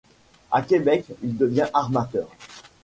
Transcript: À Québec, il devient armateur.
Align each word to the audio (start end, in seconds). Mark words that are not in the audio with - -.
À 0.51 0.63
Québec, 0.63 1.05
il 1.21 1.37
devient 1.37 1.69
armateur. 1.75 2.27